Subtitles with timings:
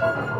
[0.00, 0.35] Bye.